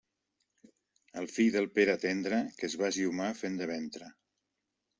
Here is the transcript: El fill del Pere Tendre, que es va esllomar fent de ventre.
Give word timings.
El 1.21 1.29
fill 1.33 1.51
del 1.57 1.69
Pere 1.75 1.95
Tendre, 2.05 2.41
que 2.57 2.67
es 2.71 2.79
va 2.83 2.89
esllomar 2.95 3.31
fent 3.43 3.61
de 3.63 3.71
ventre. 3.77 4.13